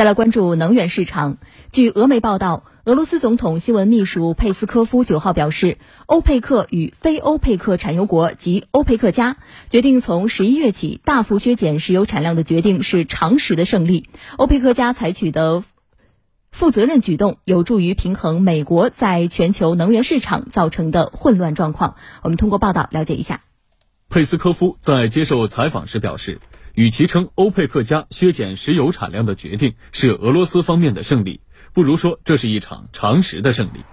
[0.00, 1.36] 再来关注能源市场。
[1.70, 5.76] 据俄媒报道，俄罗斯总统新闻秘书佩斯科夫九号表示，
[6.06, 9.36] 欧佩克与非欧佩克产油国及欧佩克加
[9.68, 14.08] 决定从十一月起大幅削减石油产量的决定是常识的胜利。
[14.38, 15.64] 欧佩克加采取的
[16.50, 21.96] 负责任举动，有助于平衡美国在全球能源市场造成的混乱状况。
[22.22, 23.42] 我们通过报道了解一下。
[24.08, 26.40] 佩斯科夫在接受采访时表示。
[26.74, 31.40] 与其称欧佩克加削减石油产量的决定是俄罗斯方面的胜利，
[31.72, 33.84] 不如说这是一场常识的胜利。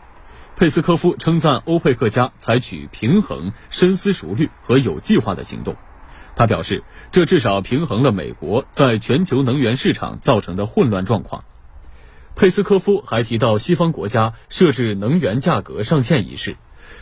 [0.56, 5.76] 佩斯科夫称赞欧佩克加采取平衡、深思熟虑和有计划的行动。
[6.36, 11.44] 他表示，这至少平衡了美国在全球能源市场造成的混乱状况。
[12.36, 16.58] 佩斯科夫还提到西方国家设置能源价格上限一事，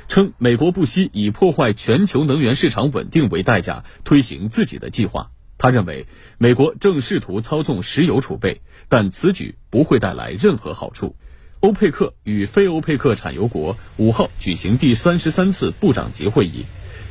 [0.07, 5.31] 称美国不惜以破坏全球能源市场稳定为代价推行自己的计划。
[5.57, 6.05] 他认为，
[6.37, 11.15] 美国正试图操纵石油储备，但此举不会带来任何好处。
[11.61, 16.65] 欧佩克与非欧佩克产油国五号举行第三十三次部长级会议，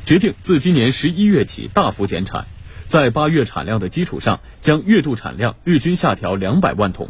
[0.05, 2.45] 决定自今年十一月起大幅减产，
[2.87, 7.09] 在八月产量的基础上，将月度产量日均下调两百万桶。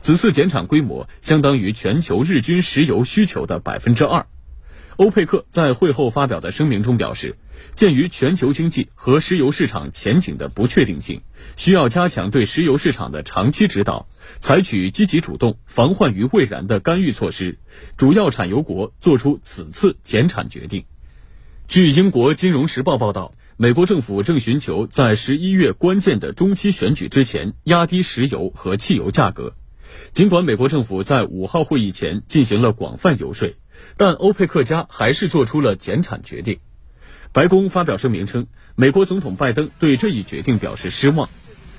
[0.00, 4.26] 此次减产规模相当于全球日均石油需求的百分之二。
[4.96, 7.36] 欧佩克在会后发表的声明中表示，
[7.74, 11.22] 鉴于全球经济和石油市场前景的不确定性，
[11.56, 17.58] 需要加强对石油市场的长期指导，采取积极主动、防患于未然的干预措施。
[17.96, 20.84] 主要产油国作出此次减产决定。
[21.66, 29.54] 据英国《金融时报》报道，美国政府正寻求在十一月关键的中期选举之前压低石油和汽油价格。
[30.12, 33.54] 尽管美国政府在五号会议前进行了广泛游说。
[33.96, 36.58] 但欧佩克家还是做出了减产决定。
[37.32, 41.28] 白宫发表声明称，美国总统拜登对这一决定表示失望。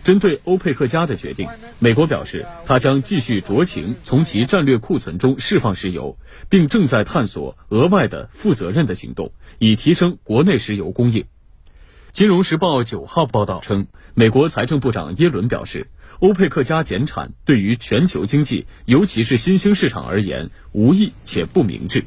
[0.03, 1.47] 针对欧佩克家的决定，
[1.79, 11.25] 美国表示，他将继续酌情从其战略库存中释放石油，并正在探索额外的负责任的行动，以提升国内石油供应。
[12.15, 15.89] 金融时报九号报道称，美国财政部长耶伦表示，
[16.21, 22.05] 欧佩克加减产对于全球经济，尤其是新兴市场而言，无益且不明智。